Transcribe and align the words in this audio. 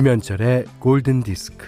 김현철의 0.00 0.64
골든 0.78 1.22
디스크. 1.22 1.66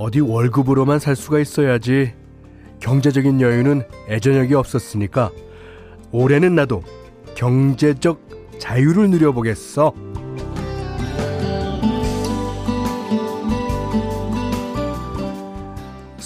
어디 0.00 0.18
월급으로만 0.18 0.98
살 0.98 1.14
수가 1.14 1.38
있어야지. 1.38 2.12
경제적인 2.80 3.40
여유는 3.40 3.84
애저녁이 4.08 4.54
없었으니까 4.54 5.30
올해는 6.10 6.56
나도 6.56 6.82
경제적 7.36 8.58
자유를 8.58 9.10
누려보겠어. 9.10 10.15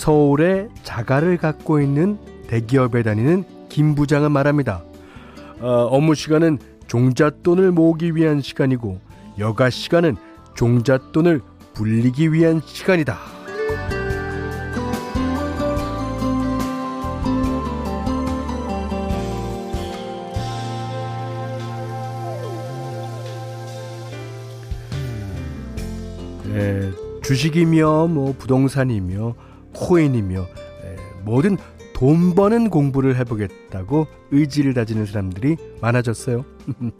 서울에 0.00 0.66
자가를 0.82 1.36
갖고 1.36 1.78
있는 1.78 2.16
대기업에 2.46 3.02
다니는 3.02 3.45
김 3.68 3.95
부장은 3.95 4.32
말합니다. 4.32 4.82
어, 5.60 5.88
업무 5.91 6.14
시간은 6.14 6.58
종잣돈을 6.86 7.70
모으기 7.72 8.16
위한 8.16 8.41
시간이고 8.41 8.98
여가 9.38 9.68
시간은 9.68 10.16
종잣돈을 10.55 11.42
불리기 11.74 12.33
위한 12.33 12.62
시간이다. 12.64 13.19
네, 26.55 26.91
주식이며 27.22 28.06
뭐 28.06 28.34
부동산이며 28.38 29.50
코인이며 29.81 30.41
에, 30.41 30.97
뭐든 31.25 31.56
돈 31.95 32.34
버는 32.34 32.70
공부를 32.70 33.17
해보겠다고 33.17 34.06
의지를 34.31 34.75
다지는 34.75 35.06
사람들이 35.06 35.56
많아졌어요. 35.81 36.45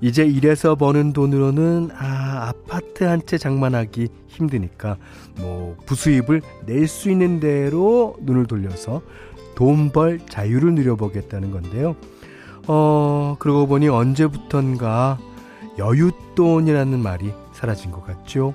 이제 0.00 0.24
일해서 0.24 0.76
버는 0.76 1.12
돈으로는 1.12 1.90
아 1.94 2.48
아파트 2.48 3.04
한 3.04 3.20
채 3.26 3.36
장만하기 3.36 4.08
힘드니까 4.28 4.96
뭐 5.38 5.76
부수입을 5.86 6.40
낼 6.66 6.88
수 6.88 7.10
있는 7.10 7.38
대로 7.38 8.16
눈을 8.22 8.46
돌려서 8.46 9.02
돈 9.54 9.90
벌 9.92 10.20
자유를 10.26 10.74
누려보겠다는 10.74 11.50
건데요. 11.50 11.96
어 12.66 13.36
그러고 13.38 13.66
보니 13.66 13.88
언제부턴가 13.88 15.18
여윳돈이라는 15.76 16.98
말이 16.98 17.32
사라진 17.52 17.90
것 17.90 18.04
같죠. 18.06 18.54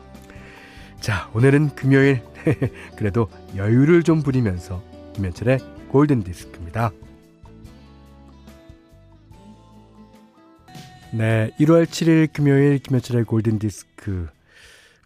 자 1.00 1.30
오늘은 1.36 1.76
금요일 1.76 2.22
그래도 2.96 3.30
여유를 3.56 4.04
좀 4.04 4.22
부리면서 4.22 4.82
김현철의 5.14 5.60
골든 5.90 6.24
디스크입니다. 6.24 6.92
네, 11.14 11.52
1월 11.60 11.86
7일 11.86 12.34
금요일 12.34 12.80
김현철의 12.80 13.24
골든 13.26 13.60
디스크 13.60 14.28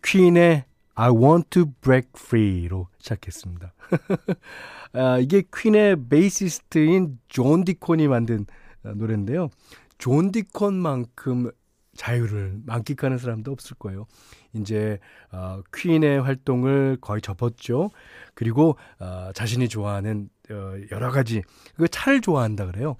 퀸의 0.03 0.65
I 0.95 1.09
Want 1.11 1.49
to 1.51 1.65
Break 1.81 2.09
Free로 2.15 2.87
시작했습니다. 2.97 3.73
아, 4.93 5.19
이게 5.19 5.43
퀸의 5.55 6.08
베이시스트인 6.09 7.19
존 7.27 7.64
디콘이 7.64 8.08
만든 8.08 8.45
노래인데요. 8.81 9.49
존 9.97 10.31
디콘만큼 10.31 11.52
자유를 11.99 12.61
만끽하는 12.65 13.17
사람도 13.17 13.52
없을 13.52 13.76
거예요. 13.77 14.08
이제 14.54 14.99
어, 15.33 15.61
퀸의 15.76 16.21
활동을 16.21 16.98
거의 17.02 17.21
접었죠. 17.21 17.89
그리고 18.33 18.77
어, 18.99 19.32
자신이 19.33 19.67
좋아하는 19.67 20.30
어, 20.49 20.76
여러 20.92 21.11
가지 21.11 21.43
그 21.76 21.89
차를 21.89 22.21
좋아한다 22.21 22.67
그래요. 22.67 22.95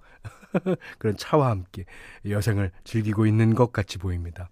그런 1.00 1.16
차와 1.16 1.50
함께 1.50 1.86
여생을 2.28 2.72
즐기고 2.84 3.26
있는 3.26 3.56
것 3.56 3.72
같이 3.72 3.98
보입니다. 3.98 4.50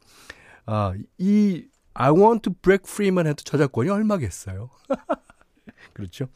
아, 0.66 0.94
이 1.18 1.68
I 1.94 2.12
want 2.12 2.44
to 2.44 2.54
break 2.62 2.84
free만 2.90 3.28
해도 3.28 3.44
저작권이 3.44 3.90
얼마겠어요? 3.90 4.70
그렇죠. 5.92 6.28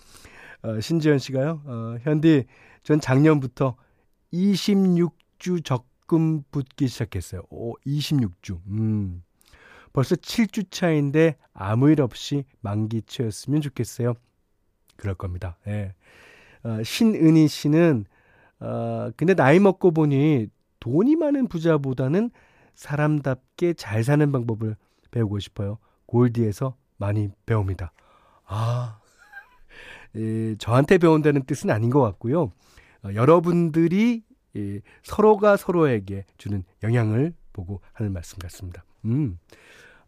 어, 0.63 0.81
신지현 0.81 1.17
씨가요, 1.17 1.61
어, 1.65 1.95
현디, 2.01 2.45
전 2.83 2.99
작년부터 2.99 3.77
26주 4.33 5.63
적 5.63 5.90
금 6.11 6.43
붙기 6.51 6.89
시작했어요. 6.89 7.43
오, 7.49 7.73
26주. 7.85 8.59
음. 8.67 9.23
벌써 9.93 10.13
7주 10.15 10.69
차인데 10.69 11.37
아무 11.53 11.89
일 11.89 12.01
없이 12.01 12.43
만기 12.59 13.03
채웠으면 13.03 13.61
좋겠어요. 13.61 14.15
그럴 14.97 15.15
겁니다. 15.15 15.57
예. 15.67 15.93
어, 16.63 16.83
신은희 16.83 17.47
씨는 17.47 18.03
어, 18.59 19.09
근데 19.15 19.33
나이 19.33 19.59
먹고 19.59 19.91
보니 19.91 20.47
돈이 20.81 21.15
많은 21.15 21.47
부자보다는 21.47 22.29
사람답게 22.75 23.75
잘 23.75 24.03
사는 24.03 24.29
방법을 24.33 24.75
배우고 25.11 25.39
싶어요. 25.39 25.77
골디에서 26.07 26.75
많이 26.97 27.29
배웁니다. 27.45 27.93
아, 28.47 28.99
예, 30.17 30.57
저한테 30.57 30.97
배운다는 30.97 31.45
뜻은 31.45 31.69
아닌 31.69 31.89
것 31.89 32.01
같고요. 32.01 32.51
어, 33.05 33.13
여러분들이 33.13 34.23
예, 34.57 34.81
서로가 35.03 35.57
서로에게 35.57 36.25
주는 36.37 36.63
영향을 36.83 37.33
보고 37.53 37.81
하는 37.93 38.13
말씀 38.13 38.39
같습니다. 38.39 38.83
음. 39.05 39.39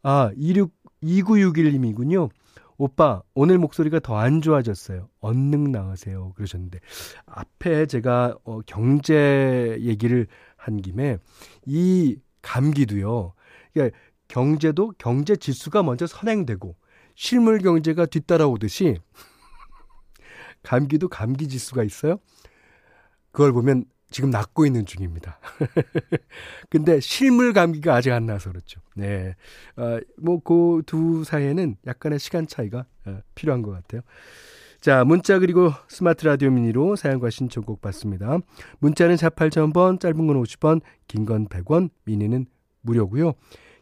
아, 0.01 0.31
26, 0.35 0.71
2961님이군요. 1.03 2.29
오빠, 2.77 3.21
오늘 3.33 3.57
목소리가 3.57 3.99
더 3.99 4.17
안 4.17 4.41
좋아졌어요. 4.41 5.07
언능 5.19 5.71
나으세요. 5.71 6.33
그러셨는데. 6.35 6.79
앞에 7.25 7.85
제가 7.85 8.35
어, 8.43 8.59
경제 8.65 9.77
얘기를 9.79 10.27
한 10.57 10.77
김에 10.81 11.17
이 11.65 12.17
감기도요. 12.41 13.33
그러니까 13.73 13.97
경제도 14.27 14.93
경제 14.97 15.35
지수가 15.35 15.83
먼저 15.83 16.07
선행되고 16.07 16.75
실물 17.15 17.59
경제가 17.59 18.05
뒤따라오듯이 18.07 18.97
감기도 20.63 21.07
감기 21.07 21.47
지수가 21.47 21.83
있어요. 21.83 22.17
그걸 23.31 23.51
보면 23.53 23.85
지금 24.13 24.29
낫고 24.29 24.65
있는 24.67 24.85
중입니다. 24.85 25.39
근데 26.69 26.99
실물 26.99 27.51
감기가 27.51 27.95
아직 27.95 28.11
안 28.11 28.27
나서 28.27 28.51
그렇죠. 28.51 28.79
네. 28.95 29.35
어, 29.75 29.99
뭐, 30.21 30.39
그 30.39 30.83
두 30.85 31.23
사이에는 31.23 31.77
약간의 31.87 32.19
시간 32.19 32.45
차이가 32.45 32.85
어, 33.05 33.19
필요한 33.33 33.63
것 33.63 33.71
같아요. 33.71 34.01
자, 34.79 35.03
문자 35.03 35.39
그리고 35.39 35.71
스마트 35.87 36.25
라디오 36.25 36.51
미니로 36.51 36.95
사연과 36.95 37.31
신청곡 37.31 37.81
받습니다. 37.81 38.37
문자는 38.79 39.15
48,000번, 39.15 39.99
짧은 39.99 40.27
건 40.27 40.43
50원, 40.43 40.81
긴 41.07 41.25
건 41.25 41.47
100원, 41.47 41.89
미니는 42.05 42.45
무료고요. 42.81 43.33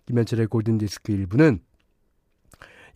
김현철의 0.05 0.47
골든디스크 0.47 1.11
1부는 1.13 1.59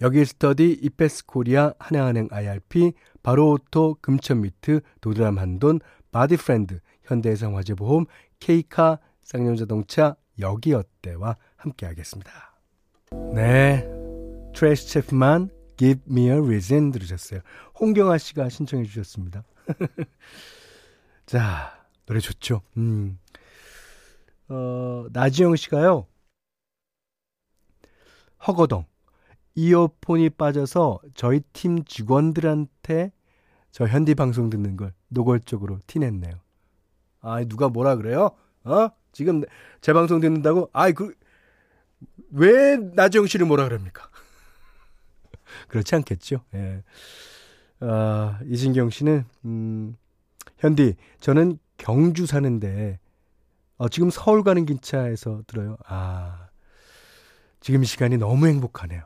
여기 0.01 0.23
스터디, 0.23 0.79
이페스 0.81 1.25
코리아, 1.25 1.73
하나은행 1.79 2.27
IRP, 2.31 2.93
바로오토, 3.23 3.97
금천미트, 4.01 4.81
도드람 5.01 5.37
한돈, 5.37 5.79
바디프렌드, 6.11 6.79
현대해상 7.05 7.55
화재보험, 7.55 8.05
케이카, 8.39 8.99
쌍용자동차, 9.21 10.15
여기어때와 10.39 11.37
함께하겠습니다. 11.55 12.31
네, 13.33 13.87
트레이시 14.53 14.87
채프먼 14.87 15.49
Give 15.77 16.01
Me 16.09 16.29
One 16.29 16.37
Reason 16.37 16.91
들으셨어요. 16.91 17.41
홍경아 17.79 18.17
씨가 18.17 18.49
신청해 18.49 18.85
주셨습니다. 18.85 19.43
자, 21.25 21.85
노래 22.05 22.19
좋죠. 22.19 22.61
음. 22.77 23.19
어, 24.47 25.05
나지영 25.11 25.55
씨가요. 25.55 26.07
허거덩. 28.47 28.85
이어폰이 29.55 30.31
빠져서 30.31 30.99
저희 31.13 31.39
팀 31.53 31.83
직원들한테 31.85 33.11
저 33.71 33.87
현디 33.87 34.15
방송 34.15 34.49
듣는 34.49 34.77
걸 34.77 34.93
노골적으로 35.07 35.79
티냈네요. 35.87 36.44
아, 37.25 37.43
누가 37.43 37.69
뭐라 37.69 37.95
그래요? 37.95 38.31
어? 38.63 38.89
지금 39.11 39.43
제 39.81 39.93
방송 39.93 40.19
듣는다고? 40.19 40.69
아이, 40.73 40.93
그, 40.93 41.15
왜 42.29 42.77
나지영 42.77 43.25
씨를 43.25 43.47
뭐라 43.47 43.63
그럽니까? 43.63 44.09
그렇지 45.67 45.95
않겠죠. 45.95 46.43
예. 46.53 46.83
아, 47.79 48.39
이진경 48.45 48.91
씨는, 48.91 49.25
음, 49.45 49.97
현디, 50.59 50.95
저는 51.19 51.57
경주 51.77 52.27
사는데, 52.27 52.99
어, 53.77 53.89
지금 53.89 54.09
서울 54.11 54.43
가는 54.43 54.65
기차에서 54.65 55.41
들어요. 55.47 55.77
아, 55.87 56.49
지금 57.59 57.81
이 57.81 57.85
시간이 57.87 58.17
너무 58.17 58.47
행복하네요. 58.47 59.03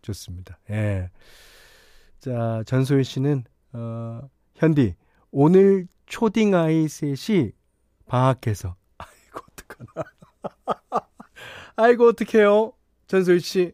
좋습니다. 0.00 0.58
예. 0.70 1.10
자, 2.18 2.62
전소희 2.66 3.04
씨는, 3.04 3.44
어, 3.74 4.22
현디, 4.54 4.94
오늘 5.30 5.86
초딩 6.10 6.54
아이 6.54 6.88
셋이 6.88 7.52
방학해서. 8.06 8.74
아이고, 8.98 9.40
어떡하나. 9.52 11.06
아이고, 11.76 12.08
어떡해요. 12.08 12.72
전소희 13.06 13.38
씨. 13.40 13.72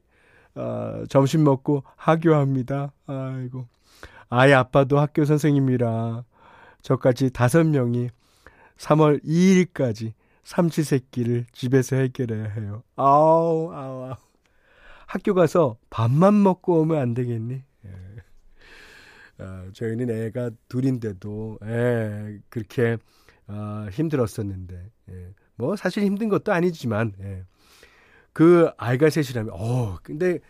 어, 0.55 1.05
점심 1.09 1.45
먹고 1.45 1.83
하교합니다. 1.97 2.93
아이고. 3.07 3.67
아이 4.29 4.53
아빠도 4.53 4.99
학교 4.99 5.25
선생님이라 5.25 6.25
저까지 6.83 7.31
다섯 7.31 7.65
명이 7.65 8.11
3월 8.77 9.23
2일까지 9.25 10.13
삼시세끼를 10.45 11.47
집에서 11.53 11.97
해결해야 11.97 12.51
해요. 12.51 12.83
아우, 12.97 13.73
아우, 13.73 14.05
아우. 14.05 14.15
학교 15.07 15.35
가서 15.35 15.77
밥만 15.91 16.43
먹고 16.43 16.81
오면 16.81 16.99
안 16.99 17.15
되겠니? 17.15 17.63
예. 19.41 19.45
어, 19.45 19.71
저희는 19.73 20.11
애가 20.11 20.51
둘인데도, 20.69 21.59
예, 21.65 22.39
그렇게, 22.49 22.99
어, 23.47 23.87
힘들었었는데, 23.91 24.91
예. 25.11 25.35
뭐, 25.57 25.77
사실 25.77 26.05
힘든 26.05 26.29
것도 26.29 26.53
아니지만, 26.53 27.13
예. 27.21 27.45
그 28.33 28.71
아이가 28.77 29.11
셋이라면, 29.11 29.53
어, 29.53 29.99
근데, 30.03 30.41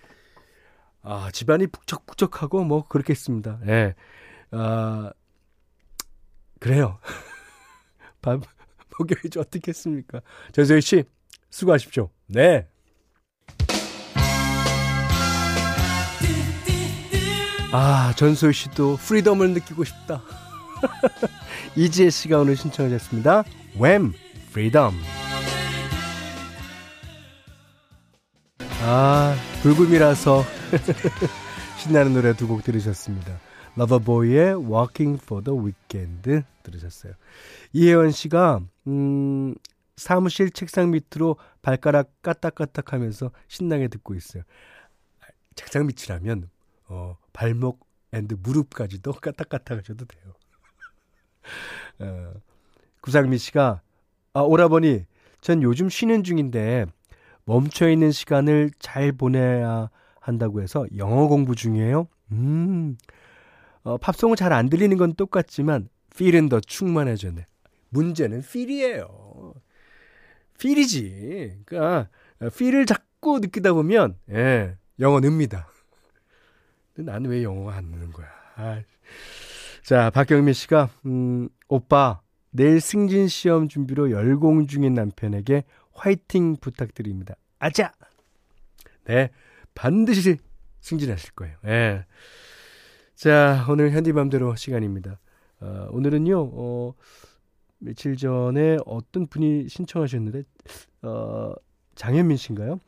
아, 1.03 1.31
집안이 1.33 1.69
북적북적하고 1.69 2.65
뭐, 2.65 2.87
그렇겠습니다. 2.87 3.61
예. 3.67 3.95
아, 4.51 5.13
그래요. 6.59 6.99
밥, 8.23 8.41
먹여야지 8.99 9.39
어떻겠습니까? 9.39 10.21
전소희 10.53 10.81
씨, 10.81 11.05
수고하십시오. 11.51 12.11
네. 12.27 12.69
아, 17.73 18.13
전소희 18.17 18.53
씨도 18.53 18.97
프리덤을 18.97 19.51
느끼고 19.51 19.85
싶다. 19.85 20.23
이지혜 21.77 22.11
씨가 22.11 22.39
오늘 22.39 22.57
신청하셨습니다. 22.57 23.45
Wham, 23.79 24.13
Freedom. 24.53 24.95
아, 28.83 29.35
불금이라서 29.63 30.45
신나는 31.79 32.15
노래 32.15 32.35
두 32.35 32.47
곡 32.47 32.63
들으셨습니다. 32.63 33.41
Loverboy의 33.75 34.55
Working 34.57 35.21
for 35.23 35.43
the 35.45 35.59
Weekend 35.59 36.43
들으셨어요. 36.63 37.13
이혜원 37.73 38.11
씨가 38.13 38.61
음, 38.87 39.55
사무실 39.97 40.51
책상 40.51 40.91
밑으로 40.93 41.37
발가락 41.63 42.23
까딱까딱 42.23 42.93
하면서 42.93 43.31
신나게 43.49 43.89
듣고 43.89 44.15
있어요. 44.15 44.45
책상 45.57 45.87
밑이라면 45.87 46.49
어, 46.89 47.17
발목 47.33 47.87
and 48.13 48.37
무릎까지도 48.43 49.13
까딱까딱 49.21 49.79
하셔도 49.79 50.05
돼요. 50.05 50.33
어, 52.01 52.33
구상미 53.01 53.39
씨가 53.39 53.81
아, 54.35 54.41
오라버니 54.41 55.05
전 55.41 55.63
요즘 55.63 55.89
쉬는 55.89 56.25
중인데 56.25 56.87
멈춰 57.45 57.89
있는 57.89 58.11
시간을 58.13 58.71
잘 58.79 59.13
보내야 59.13 59.91
한다고 60.21 60.61
해서 60.61 60.87
영어 60.97 61.29
공부 61.29 61.55
중이에요. 61.55 62.09
음. 62.33 62.97
어, 63.85 63.97
팝송은 63.99 64.37
잘 64.37 64.53
안 64.53 64.69
들리는 64.69 64.97
건 64.97 65.15
똑같지만 65.15 65.89
필은 66.17 66.49
더 66.49 66.61
충만해졌네. 66.61 67.47
문제는 67.91 68.43
필이에요. 68.43 69.55
필이지. 70.59 71.61
그러니까 71.67 72.09
필을 72.57 72.87
자꾸 72.87 73.39
느끼다 73.41 73.73
보면 73.75 74.17
예, 74.31 74.77
영어 74.99 75.21
늡니다. 75.21 75.69
나는 77.03 77.31
왜 77.31 77.43
영어가 77.43 77.75
안 77.75 77.85
느는 77.87 78.13
거야? 78.13 78.27
아. 78.57 78.83
자, 79.83 80.11
박경민 80.11 80.55
씨가 80.55 80.91
음, 81.07 81.49
오빠 81.69 82.21
내일 82.51 82.81
승진 82.81 83.29
시험 83.29 83.69
준비로 83.69 84.11
열공 84.11 84.67
중인 84.67 84.95
남편에게 84.95 85.65
화이팅 85.93 86.57
부탁드립니다. 86.57 87.35
아자. 87.59 87.93
네, 89.05 89.31
반드시 89.75 90.39
승진하실 90.81 91.33
거예요. 91.33 91.57
예. 91.67 92.05
자, 93.15 93.65
오늘 93.69 93.91
현디맘대로 93.93 94.57
시간입니다. 94.57 95.19
어, 95.61 95.89
오늘은요, 95.91 96.51
어, 96.53 96.95
며칠 97.79 98.17
전에 98.17 98.79
어떤 98.85 99.27
분이 99.27 99.69
신청하셨는데, 99.69 100.43
어, 101.03 101.55
장현민 101.95 102.37
씨인가요? 102.37 102.79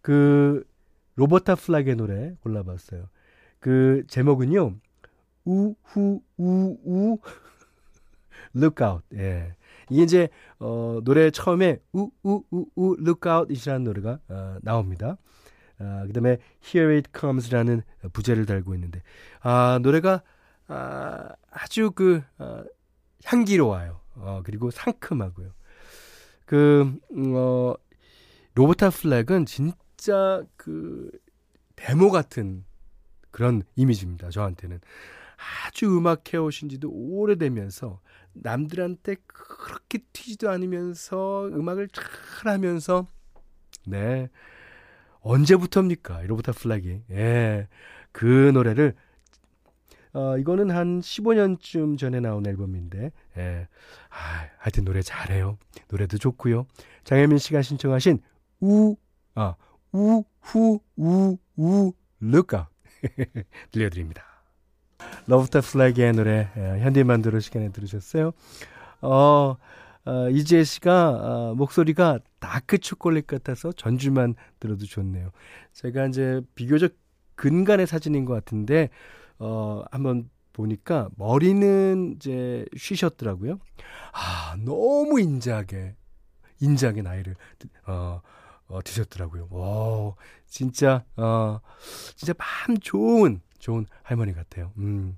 그, 0.00 0.64
로버타 1.16 1.56
플락의 1.56 1.96
노래 1.96 2.34
골라봤어요. 2.40 3.08
그 3.66 4.04
제목은요, 4.06 4.76
우, 5.46 5.74
후, 5.82 6.22
우, 6.36 6.76
우, 6.84 7.18
lookout. 8.54 9.04
예. 9.12 9.56
이게 9.90 10.04
이제, 10.04 10.28
어, 10.60 11.00
노래 11.02 11.32
처음에 11.32 11.80
우, 11.92 12.12
우, 12.22 12.44
우, 12.52 12.66
우, 12.76 12.96
lookout이라는 13.00 13.82
노래가, 13.82 14.20
어, 14.28 14.58
나옵니다. 14.62 15.18
아, 15.80 16.04
그 16.06 16.12
다음에 16.12 16.38
Here 16.64 16.94
It 16.94 17.10
Comes라는 17.12 17.82
부제를 18.12 18.46
달고 18.46 18.72
있는데, 18.76 19.02
아, 19.40 19.80
노래가, 19.82 20.22
아, 20.68 21.30
아주 21.50 21.90
그, 21.90 22.22
어, 22.38 22.62
향기로워요. 23.24 23.98
어, 24.14 24.42
그리고 24.44 24.70
상큼하고요. 24.70 25.50
그, 26.44 26.96
음, 27.10 27.32
어, 27.34 27.74
로버타 28.54 28.90
플랙은 28.90 29.44
진짜 29.44 30.44
그, 30.56 31.10
대모 31.74 32.12
같은 32.12 32.64
그런 33.36 33.62
이미지입니다. 33.74 34.30
저한테는. 34.30 34.80
아주 35.66 35.94
음악 35.94 36.32
해 36.32 36.38
오신 36.38 36.70
지도 36.70 36.88
오래되면서 36.90 38.00
남들한테 38.32 39.16
그렇게 39.26 39.98
튀지도 40.14 40.48
않으면서 40.48 41.46
음악을 41.48 41.88
잘 41.88 42.04
하면서 42.50 43.06
네. 43.86 44.30
언제부터입니까? 45.20 46.22
로버타 46.22 46.52
플랙이. 46.52 47.02
예. 47.10 47.68
그 48.10 48.52
노래를 48.54 48.94
어, 50.14 50.38
이거는 50.38 50.70
한 50.70 51.00
15년쯤 51.00 51.98
전에 51.98 52.20
나온 52.20 52.46
앨범인데, 52.46 53.12
예. 53.36 53.68
아, 54.08 54.48
하여튼 54.56 54.86
노래 54.86 55.02
잘해요. 55.02 55.58
노래도 55.88 56.16
좋고요. 56.16 56.66
장혜민 57.04 57.36
씨가 57.36 57.60
신청하신 57.60 58.18
우, 58.60 58.96
아, 59.34 59.56
우, 59.92 60.24
후, 60.40 60.80
우, 60.96 61.36
우, 61.58 61.92
루카 62.20 62.70
들려드립니다. 63.72 64.22
러브타 65.26 65.60
플래그의 65.60 66.12
노래 66.12 66.48
예, 66.56 66.80
현디만두로 66.80 67.40
시간에 67.40 67.70
들으셨어요. 67.70 68.32
어, 69.02 69.56
어, 70.04 70.28
이지혜 70.30 70.64
씨가 70.64 71.08
어, 71.10 71.54
목소리가 71.54 72.20
다크 72.38 72.78
초콜릿 72.78 73.26
같아서 73.26 73.72
전주만 73.72 74.34
들어도 74.60 74.86
좋네요. 74.86 75.30
제가 75.72 76.06
이제 76.06 76.40
비교적 76.54 76.92
근간의 77.34 77.86
사진인 77.86 78.24
것 78.24 78.32
같은데 78.34 78.88
어, 79.38 79.84
한번 79.90 80.30
보니까 80.52 81.08
머리는 81.16 82.14
이제 82.16 82.64
쉬셨더라고요. 82.76 83.58
아, 84.12 84.56
너무 84.64 85.20
인자하게, 85.20 85.94
인자하게 86.60 87.02
나이를, 87.02 87.36
어, 87.86 88.22
어, 88.68 88.82
드셨더라고요. 88.82 89.48
와, 89.50 90.14
진짜, 90.46 91.04
어, 91.16 91.60
진짜 92.16 92.32
참 92.38 92.76
좋은, 92.78 93.40
좋은 93.58 93.86
할머니 94.02 94.32
같아요. 94.34 94.72
음, 94.78 95.16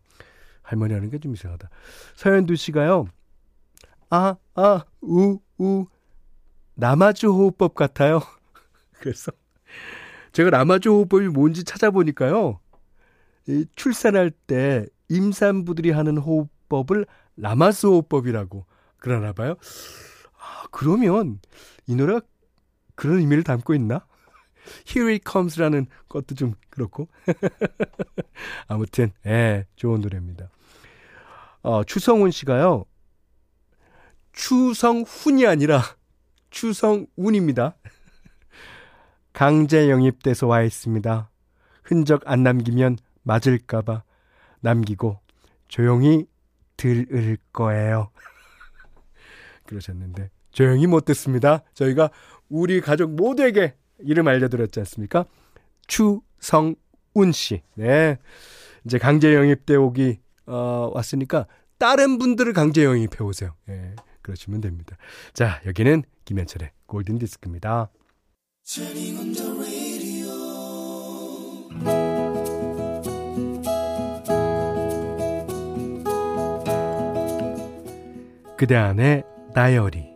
할머니 0.62 0.95
하는 0.95 1.11
게 1.11 1.19
좀 1.19 1.33
이상하다. 1.35 1.71
서현두 2.17 2.57
씨가요, 2.57 3.07
아, 4.11 4.37
아, 4.55 4.85
우, 5.02 5.38
우, 5.59 5.87
남아주 6.75 7.28
호흡법 7.33 7.75
같아요. 7.75 8.21
그래서 9.00 9.33
제가 10.33 10.50
남아주 10.50 10.90
호흡법이 10.90 11.28
뭔지 11.28 11.64
찾아보니까요. 11.64 12.61
이 13.49 13.64
출산할 13.76 14.31
때 14.31 14.87
임산부들이 15.09 15.90
하는 15.90 16.19
호흡법을 16.19 17.07
라마스 17.37 17.87
호흡법이라고 17.87 18.67
그러나 18.99 19.33
봐요. 19.33 19.55
아, 20.38 20.64
그러면 20.71 21.40
이 21.87 21.95
노래가 21.95 22.21
그런 22.99 23.21
의미를 23.21 23.45
담고 23.45 23.75
있나? 23.75 24.05
Here 24.90 25.12
It 25.12 25.25
Comes라는 25.25 25.87
것도 26.09 26.35
좀 26.35 26.55
그렇고. 26.69 27.09
아무튼, 28.67 29.12
예, 29.25 29.67
좋은 29.76 30.00
노래입니다. 30.00 30.50
어, 31.62 31.85
추성훈 31.85 32.33
씨가요. 32.33 32.85
추성훈이 34.33 35.47
아니라 35.47 35.81
추성운입니다. 36.50 37.76
강제 39.33 39.88
영입돼서 39.90 40.49
와 40.49 40.62
있습니다. 40.62 41.31
흔적 41.85 42.23
안 42.26 42.43
남기면 42.43 42.99
맞을까봐 43.23 44.02
남기고 44.59 45.21
조용히 45.69 46.26
들을 46.76 47.38
거예요. 47.52 48.11
그러셨는데 49.67 50.31
조용히 50.50 50.88
못 50.88 51.05
듣습니다. 51.05 51.62
저희가 51.75 52.11
우리 52.49 52.81
가족 52.81 53.12
모두에게 53.14 53.75
이름 53.99 54.28
알려드렸지 54.28 54.81
않습니까? 54.81 55.26
추성운 55.87 57.33
씨. 57.33 57.62
네. 57.75 58.19
이제 58.85 58.99
강제 58.99 59.35
영입돼 59.35 59.76
오기, 59.76 60.19
어, 60.47 60.90
왔으니까 60.95 61.47
다른 61.78 62.19
분들을 62.19 62.52
강제 62.52 62.85
영입해 62.85 63.23
오세요. 63.23 63.55
예. 63.69 63.73
네, 63.73 63.95
그러시면 64.23 64.61
됩니다. 64.61 64.97
자, 65.33 65.61
여기는 65.67 66.02
김현철의 66.25 66.71
골든 66.87 67.19
디스크입니다. 67.19 67.90
그대 78.57 78.75
안에 78.75 79.23
다이어리 79.55 80.08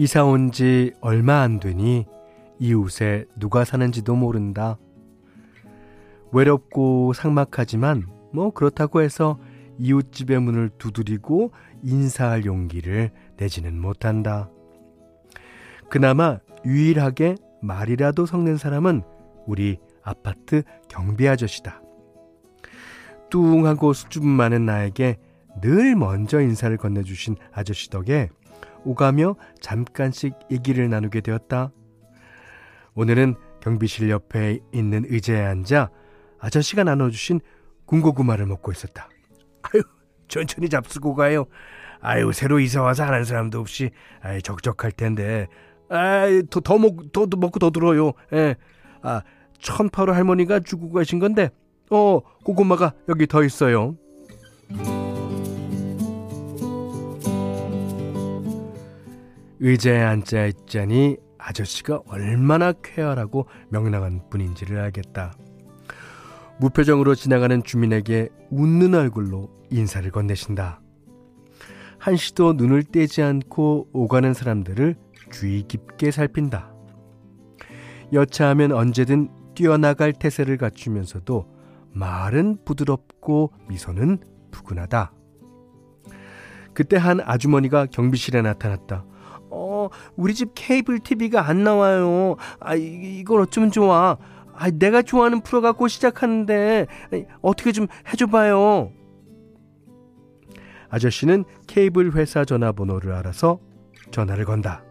이사 0.00 0.24
온 0.24 0.50
지 0.50 0.94
얼마 1.02 1.42
안 1.42 1.60
되니 1.60 2.06
이웃에 2.58 3.26
누가 3.38 3.66
사는지도 3.66 4.16
모른다. 4.16 4.78
외롭고 6.32 7.12
삭막하지만 7.12 8.06
뭐 8.32 8.50
그렇다고 8.50 9.02
해서 9.02 9.38
이웃집의 9.78 10.40
문을 10.40 10.70
두드리고 10.78 11.52
인사할 11.82 12.46
용기를 12.46 13.10
내지는 13.36 13.78
못한다. 13.78 14.48
그나마 15.90 16.38
유일하게 16.64 17.34
말이라도 17.60 18.24
섞는 18.24 18.56
사람은 18.56 19.02
우리 19.46 19.76
아파트 20.02 20.62
경비 20.88 21.28
아저씨다. 21.28 21.82
뚱하고 23.28 23.92
수줍음 23.92 24.26
많은 24.26 24.64
나에게 24.64 25.18
늘 25.60 25.94
먼저 25.94 26.40
인사를 26.40 26.74
건네주신 26.78 27.36
아저씨 27.52 27.90
덕에 27.90 28.30
오가며 28.84 29.36
잠깐씩 29.60 30.34
얘기를 30.50 30.88
나누게 30.88 31.20
되었다. 31.20 31.72
오늘은 32.94 33.34
경비실 33.60 34.10
옆에 34.10 34.58
있는 34.72 35.04
의자에 35.06 35.44
앉아 35.44 35.90
아저씨가 36.38 36.84
나눠주신 36.84 37.40
군고구마를 37.86 38.46
먹고 38.46 38.72
있었다. 38.72 39.08
아유, 39.62 39.82
천천히 40.28 40.68
잡수고 40.68 41.14
가요. 41.14 41.44
아유, 42.00 42.32
새로 42.32 42.60
이사 42.60 42.82
와서 42.82 43.04
하는 43.04 43.24
사람도 43.24 43.58
없이 43.60 43.90
아유, 44.22 44.40
적적할 44.40 44.92
텐데. 44.92 45.48
아이, 45.88 46.42
더, 46.48 46.60
더 46.60 46.78
먹, 46.78 47.12
더, 47.12 47.26
더 47.26 47.36
먹고 47.36 47.58
더 47.58 47.70
들어요. 47.70 48.12
예. 48.32 48.56
아, 49.02 49.22
천파로 49.58 50.14
할머니가 50.14 50.60
주고 50.60 50.90
가신 50.92 51.18
건데, 51.18 51.50
어, 51.90 52.20
고구마가 52.44 52.94
여기 53.08 53.26
더 53.26 53.42
있어요. 53.44 53.96
의자에 59.60 60.00
앉아 60.00 60.46
있자니 60.46 61.18
아저씨가 61.38 62.02
얼마나 62.06 62.72
쾌활하고 62.72 63.46
명랑한 63.68 64.28
분인지를 64.30 64.78
알겠다. 64.80 65.34
무표정으로 66.58 67.14
지나가는 67.14 67.62
주민에게 67.62 68.28
웃는 68.50 68.94
얼굴로 68.94 69.50
인사를 69.70 70.10
건네신다. 70.10 70.80
한시도 71.98 72.54
눈을 72.54 72.84
떼지 72.84 73.22
않고 73.22 73.88
오가는 73.92 74.32
사람들을 74.32 74.96
주의 75.30 75.62
깊게 75.62 76.10
살핀다. 76.10 76.72
여차하면 78.12 78.72
언제든 78.72 79.28
뛰어나갈 79.54 80.12
태세를 80.12 80.56
갖추면서도 80.56 81.46
말은 81.92 82.64
부드럽고 82.64 83.52
미소는 83.68 84.18
푸근하다. 84.50 85.12
그때 86.72 86.96
한 86.96 87.20
아주머니가 87.20 87.86
경비실에 87.86 88.42
나타났다. 88.42 89.04
어, 89.90 90.12
우리 90.16 90.34
집 90.34 90.50
케이블 90.54 90.98
TV가 91.00 91.46
안 91.48 91.64
나와요. 91.64 92.36
아, 92.60 92.74
이 92.74 93.22
걸 93.24 93.40
어쩌면 93.42 93.70
좋아. 93.70 94.16
아, 94.54 94.70
내가 94.70 95.02
좋아하는 95.02 95.40
프로가 95.40 95.72
곧 95.72 95.88
시작하는데 95.88 96.86
어떻게 97.42 97.72
좀 97.72 97.86
해줘봐요. 98.12 98.92
아저씨는 100.90 101.44
케이블 101.66 102.12
회사 102.12 102.44
전화번호를 102.44 103.12
알아서 103.12 103.60
전화를 104.10 104.44
건다. 104.44 104.82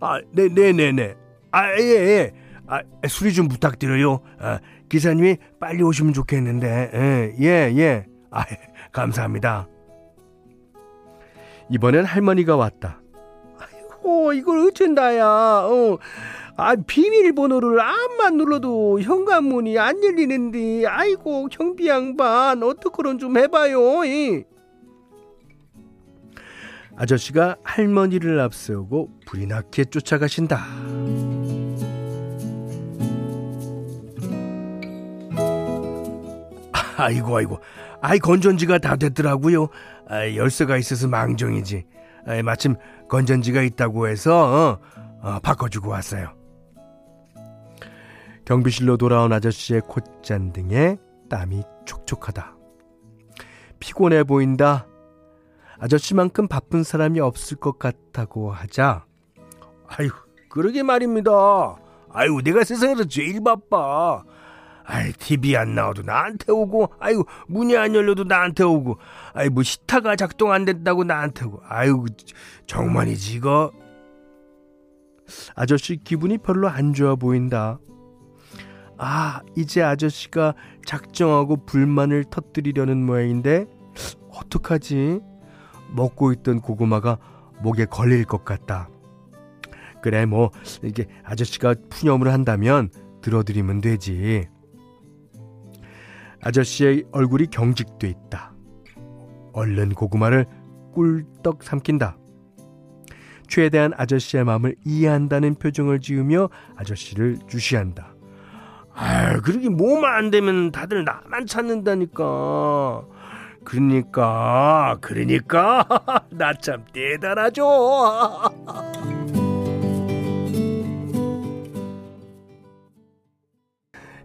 아, 0.00 0.20
네, 0.32 0.48
네, 0.48 0.72
네, 0.72 0.92
네. 0.92 1.14
아, 1.52 1.70
예, 1.78 1.82
예. 1.84 2.32
아, 2.66 2.82
수리 3.08 3.32
좀 3.32 3.48
부탁드려요. 3.48 4.20
아, 4.38 4.58
기사님이 4.88 5.36
빨리 5.60 5.82
오시면 5.82 6.12
좋겠는데. 6.12 6.90
예, 6.94 7.34
예, 7.40 7.72
예. 7.78 8.06
아, 8.30 8.44
감사합니다. 8.92 9.68
이번엔 11.70 12.04
할머니가 12.04 12.56
왔다. 12.56 12.99
아이고, 14.00 14.32
이걸 14.32 14.66
어쩐다야. 14.66 15.26
어. 15.26 15.98
아, 16.56 16.76
비밀번호를 16.76 17.80
암만 17.80 18.36
눌러도 18.36 19.00
현관문이 19.00 19.78
안 19.78 20.02
열리는데, 20.02 20.86
아이고, 20.86 21.48
경비 21.50 21.88
양반, 21.88 22.62
어떡하론 22.62 23.18
좀 23.18 23.38
해봐요. 23.38 24.04
이. 24.04 24.44
아저씨가 26.96 27.56
할머니를 27.62 28.40
앞세우고 28.40 29.08
불이 29.26 29.46
나게 29.46 29.84
쫓아가신다. 29.84 30.66
아이고 36.98 37.34
아이고 37.34 37.58
아이 38.02 38.18
건전지가 38.18 38.76
다 38.76 38.96
됐더라고요 38.96 39.68
아, 40.06 40.34
열쇠가 40.34 40.76
있어서 40.76 41.08
망정이지 41.08 41.86
아, 42.26 42.42
마침 42.42 42.76
건전지가 43.10 43.62
있다고 43.62 44.06
해서 44.08 44.32
어, 44.70 44.80
어, 45.20 45.40
바꿔주고 45.40 45.90
왔어요. 45.90 46.32
경비실로 48.46 48.96
돌아온 48.96 49.32
아저씨의 49.32 49.82
콧잔등에 49.82 50.96
땀이 51.28 51.62
촉촉하다. 51.84 52.56
피곤해 53.80 54.24
보인다. 54.24 54.86
아저씨만큼 55.78 56.46
바쁜 56.46 56.84
사람이 56.84 57.20
없을 57.20 57.56
것 57.56 57.78
같다고 57.78 58.52
하자 58.52 59.06
아유 59.88 60.10
그러게 60.50 60.82
말입니다. 60.82 61.30
아유 62.12 62.40
내가 62.44 62.64
세상에서 62.64 63.04
제일 63.04 63.42
바빠 63.42 64.22
아이, 64.90 65.12
TV 65.12 65.56
안 65.56 65.76
나와도 65.76 66.02
나한테 66.02 66.50
오고, 66.50 66.94
아이고, 66.98 67.24
문이 67.46 67.76
안 67.76 67.94
열려도 67.94 68.24
나한테 68.24 68.64
오고, 68.64 68.98
아이, 69.34 69.48
뭐, 69.48 69.62
시타가 69.62 70.16
작동 70.16 70.50
안 70.50 70.64
된다고 70.64 71.04
나한테 71.04 71.44
오고, 71.44 71.60
아이고, 71.64 72.06
정말이지, 72.66 73.36
이거. 73.36 73.70
아저씨 75.54 75.96
기분이 75.96 76.38
별로 76.38 76.68
안 76.68 76.92
좋아 76.92 77.14
보인다. 77.14 77.78
아, 78.98 79.42
이제 79.56 79.80
아저씨가 79.80 80.54
작정하고 80.84 81.64
불만을 81.66 82.24
터뜨리려는 82.24 83.06
모양인데, 83.06 83.66
어떡하지? 84.32 85.20
먹고 85.94 86.32
있던 86.32 86.60
고구마가 86.60 87.18
목에 87.62 87.84
걸릴 87.84 88.24
것 88.24 88.44
같다. 88.44 88.88
그래, 90.02 90.26
뭐, 90.26 90.50
이게 90.82 91.06
아저씨가 91.22 91.76
푸념을 91.90 92.32
한다면 92.32 92.90
들어드리면 93.22 93.82
되지. 93.82 94.48
아저씨의 96.42 97.04
얼굴이 97.12 97.48
경직돼 97.48 98.08
있다. 98.08 98.54
얼른 99.52 99.94
고구마를 99.94 100.46
꿀떡 100.94 101.62
삼킨다. 101.62 102.16
최대한 103.48 103.92
아저씨의 103.96 104.44
마음을 104.44 104.76
이해한다는 104.84 105.56
표정을 105.56 106.00
지으며 106.00 106.48
아저씨를 106.76 107.38
주시한다. 107.48 108.14
아, 108.94 109.40
그러게 109.40 109.68
뭐만 109.68 110.14
안 110.14 110.30
되면 110.30 110.70
다들 110.70 111.04
나만 111.04 111.46
찾는다니까. 111.46 113.04
그러니까, 113.64 114.96
그러니까 115.00 115.86
나 116.30 116.52
참 116.54 116.84
대단하죠. 116.92 117.64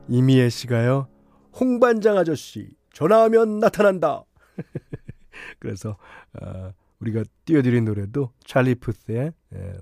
이미애 0.07 0.49
씨가요. 0.49 1.07
홍반장 1.59 2.17
아저씨 2.17 2.69
전화하면 2.93 3.59
나타난다. 3.59 4.23
그래서 5.59 5.97
어, 6.41 6.73
우리가 6.99 7.23
띄워드린 7.45 7.85
노래도 7.85 8.31
찰리 8.43 8.75
푸스의 8.75 9.33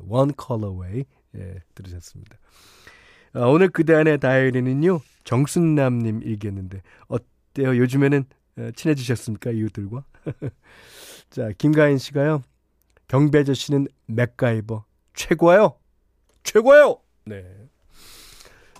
One 0.07 0.33
Color 0.39 0.79
Way 0.81 1.05
예, 1.35 1.61
들으셨습니다. 1.75 2.37
어, 3.35 3.47
오늘 3.49 3.69
그대 3.69 3.93
안의 3.95 4.19
다이어리는요 4.19 4.99
정순남님 5.23 6.21
일기였는데 6.23 6.81
어때요? 7.07 7.77
요즘에는 7.77 8.25
어, 8.59 8.69
친해지셨습니까 8.75 9.51
이웃들과? 9.51 10.03
자 11.29 11.49
김가인 11.57 11.97
씨가요 11.97 12.43
경비 13.07 13.37
아저씨는 13.37 13.87
맥가이버 14.07 14.85
최고예요, 15.13 15.77
최고예요. 16.43 16.99
네. 17.25 17.43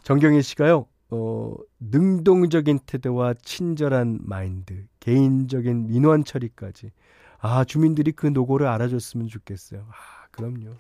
정경희 0.03 0.41
씨가요 0.41 0.88
어, 1.13 1.55
능동적인 1.79 2.79
태도와 2.86 3.36
친절한 3.36 4.20
마인드, 4.24 4.86
개인적인 5.00 5.88
민원 5.88 6.24
처리까지. 6.24 6.91
아, 7.39 7.63
주민들이 7.65 8.12
그 8.12 8.25
노고를 8.27 8.65
알아줬으면 8.67 9.27
좋겠어요. 9.27 9.86
아, 9.89 10.27
그럼요. 10.32 10.72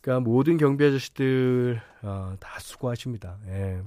그러니까 0.00 0.20
모든 0.28 0.56
경비 0.56 0.84
아저씨들 0.84 1.80
어, 2.02 2.36
다 2.40 2.58
수고하십니다. 2.60 3.38
예. 3.48 3.82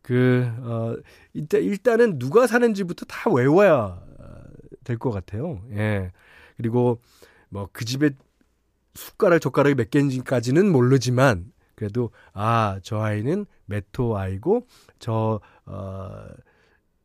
그 0.00 0.48
어, 0.60 0.96
일단 1.34 1.62
일단은 1.62 2.18
누가 2.18 2.46
사는지부터 2.46 3.04
다 3.06 3.30
외워야 3.30 3.74
어, 3.74 4.42
될것 4.84 5.12
같아요. 5.12 5.62
예. 5.72 6.12
그리고 6.56 7.00
뭐 7.50 7.68
그 7.72 7.84
집에 7.84 8.10
숟가락 8.94 9.40
젓가락이 9.40 9.74
몇 9.74 9.90
개인지까지는 9.90 10.70
모르지만 10.70 11.52
그래도 11.82 12.12
아, 12.32 12.78
저 12.84 13.00
아이는 13.00 13.44
메토 13.66 14.16
아이고 14.16 14.68
저 15.00 15.40
어, 15.66 16.26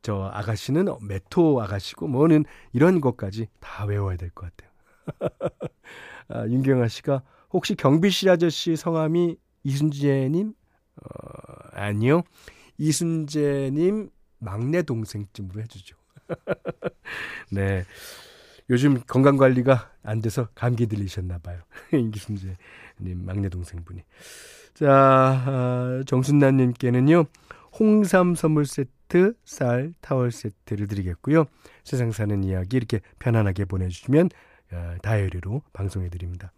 저 0.04 0.26
아가씨는 0.32 0.86
메토 1.02 1.60
아가씨고 1.64 2.08
뭐는 2.08 2.46
이런 2.74 3.02
것까지 3.02 3.48
다 3.60 3.86
외워야 3.86 4.18
될 4.18 4.30
것 4.30 4.52
같아요. 4.56 4.72
아, 6.30 6.48
윤경아 6.48 6.90
씨가 6.90 7.24
혹시 7.50 7.74
경비실 7.74 8.30
아저씨 8.30 8.76
성함이 8.76 9.38
이순재님? 9.64 10.54
어, 10.98 11.70
아니요. 11.72 12.22
이순재님 12.78 14.12
막내 14.38 14.84
동생쯤으로 14.84 15.60
해주죠. 15.62 15.98
네. 17.52 17.84
요즘 18.70 19.02
건강 19.08 19.38
관리가 19.38 19.92
안 20.04 20.22
돼서 20.22 20.50
감기 20.54 20.86
들리셨나 20.86 21.40
봐요. 21.40 21.62
이순재님 21.92 23.26
막내 23.26 23.50
동생분이. 23.50 24.04
자, 24.78 24.92
아, 24.92 26.04
정순남님께는요. 26.06 27.26
홍삼 27.80 28.36
선물 28.36 28.68
세트, 28.68 29.34
쌀, 29.44 29.92
타월 30.02 30.32
세트를 30.32 30.86
드리겠고요. 30.86 31.46
세상 31.84 32.12
사는 32.12 32.44
이야기 32.44 32.78
이렇게 32.78 33.00
편안하게 33.18 33.66
보내주시면 33.66 34.30
아, 34.72 34.98
다이어리로 35.02 35.64
방송해드립니다. 35.74 36.52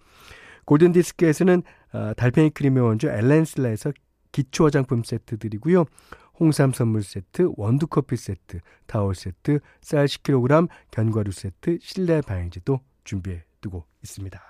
골든디스크에서는 0.66 1.64
아, 1.94 2.14
달팽이 2.18 2.50
크림의 2.50 2.84
원조 2.84 3.10
엘렌슬라에서 3.10 3.94
기초 4.34 4.66
화장품 4.66 5.02
세트 5.02 5.38
드리고요. 5.38 5.86
홍삼 6.42 6.74
선물 6.74 7.04
세트, 7.04 7.54
원두 7.56 7.88
커피 7.88 8.18
세트, 8.18 8.60
타월 8.86 9.16
세트, 9.16 9.60
쌀 9.80 10.08
10kg, 10.08 10.68
견과류 10.92 11.32
세트, 11.32 11.78
실내 11.82 12.20
방향제도 12.20 12.82
준비해 13.06 13.46
두고 13.62 13.86
있습니다. 14.04 14.49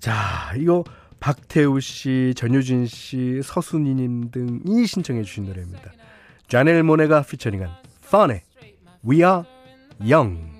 자, 0.00 0.54
이거 0.56 0.82
박태우 1.20 1.78
씨, 1.80 2.32
전효진 2.34 2.86
씨, 2.86 3.42
서순이 3.44 3.94
님 3.94 4.30
등이 4.30 4.86
신청해 4.86 5.22
주신 5.22 5.44
노래입니다. 5.44 5.92
자넬 6.48 6.82
모네가 6.82 7.22
피처링한 7.22 7.70
Fun의 8.04 8.40
We 9.06 9.18
Are 9.18 9.42
Young. 10.00 10.50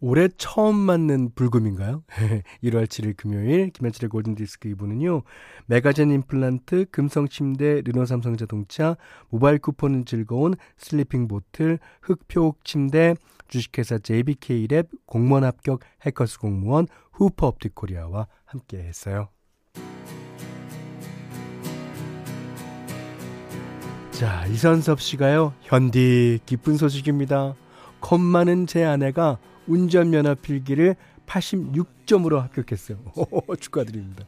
올해 0.00 0.28
처음 0.36 0.76
맞는 0.76 1.32
불금인가요? 1.34 2.04
1월 2.62 2.86
7일 2.86 3.16
금요일 3.16 3.70
김현철의 3.70 4.08
골든디스크 4.10 4.68
2부는요. 4.70 5.22
메가젠 5.66 6.12
임플란트, 6.12 6.86
금성침대, 6.92 7.82
르노삼성자동차, 7.84 8.96
모바일 9.28 9.58
쿠폰은 9.58 10.04
즐거운 10.04 10.54
슬리핑 10.76 11.26
보틀, 11.26 11.80
흑표옥 12.02 12.64
침대, 12.64 13.14
주식회사 13.48 13.98
JBK랩, 13.98 14.88
공무원 15.06 15.42
합격 15.42 15.80
해커스 16.02 16.38
공무원, 16.38 16.86
후퍼 17.12 17.48
업티코리아와 17.48 18.28
함께 18.44 18.78
했어요. 18.78 19.30
자, 24.12 24.46
이선섭 24.46 25.00
씨가요. 25.00 25.54
현디 25.62 26.40
기쁜 26.46 26.76
소식입니다. 26.76 27.54
겁 28.00 28.20
많은 28.20 28.66
제 28.66 28.84
아내가 28.84 29.38
운전면허 29.68 30.36
필기를 30.36 30.96
86점으로 31.26 32.38
합격했어요. 32.38 32.98
오, 33.14 33.56
축하드립니다. 33.56 34.24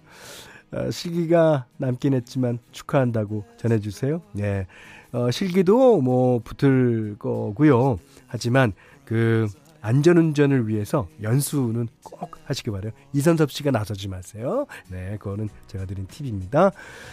어, 0.72 0.90
실기가 0.90 1.66
남긴 1.78 2.14
했지만 2.14 2.58
축하한다고 2.70 3.44
전해주세요. 3.56 4.22
예. 4.38 4.66
어, 5.12 5.30
실기도 5.30 6.00
뭐 6.00 6.40
붙을 6.40 7.16
거고요. 7.18 7.98
하지만 8.28 8.72
그 9.04 9.48
안전운전을 9.80 10.68
위해서 10.68 11.08
연수는 11.22 11.88
꼭 12.04 12.36
하시기 12.44 12.70
바래요. 12.70 12.92
이선섭 13.12 13.50
씨가 13.50 13.70
나서지 13.70 14.08
마세요. 14.08 14.66
네, 14.88 15.16
그거는 15.18 15.48
제가 15.66 15.86
드린 15.86 16.06
팁입니다. 16.06 16.70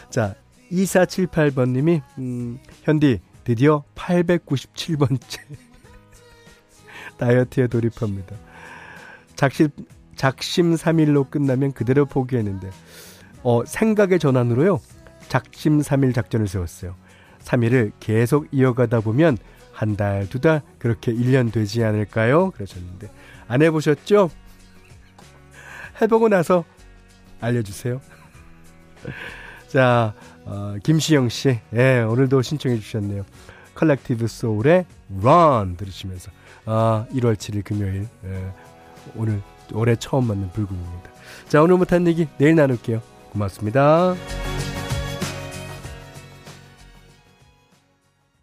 자, 0.09 0.35
2478번님이 0.71 2.01
음, 2.19 2.59
현디 2.83 3.21
드디어 3.45 3.83
897번째 3.95 5.39
다이어트에 7.17 7.67
돌입합니다. 7.67 8.35
작심 9.35 9.69
작심삼일로 10.15 11.25
끝나면 11.25 11.73
그대로 11.73 12.05
포기했는데 12.05 12.71
어, 13.43 13.63
생각의 13.65 14.19
전환으로요. 14.19 14.79
작심삼일 15.27 16.13
작전을 16.13 16.47
세웠어요. 16.47 16.95
3일을 17.39 17.91
계속 17.99 18.47
이어가다 18.51 19.01
보면 19.01 19.37
한 19.71 19.95
달, 19.95 20.27
두 20.27 20.41
달, 20.41 20.63
그렇게 20.79 21.13
1년 21.13 21.51
되지 21.51 21.83
않을까요? 21.83 22.51
그러셨는데. 22.51 23.11
안 23.47 23.61
해보셨죠? 23.61 24.31
해보고 26.01 26.29
나서 26.29 26.65
알려주세요. 27.39 28.01
자, 29.67 30.13
어, 30.45 30.75
김시영 30.83 31.29
씨. 31.29 31.59
예, 31.73 31.99
오늘도 31.99 32.41
신청해 32.41 32.79
주셨네요. 32.79 33.23
컬렉티브 33.75 34.27
소울의 34.27 34.85
Run 35.21 35.77
들으시면서 35.77 36.31
아, 36.67 37.05
1월 37.13 37.35
7일 37.35 37.63
금요일 37.63 38.07
예, 38.25 38.51
오늘 39.15 39.41
올해 39.73 39.95
처음 39.95 40.27
맞는 40.27 40.51
불금입니다. 40.51 41.09
자, 41.47 41.61
오늘 41.61 41.77
못한 41.77 42.05
얘기 42.07 42.27
내일 42.37 42.55
나눌게요. 42.55 43.01
고맙습니다. 43.31 44.15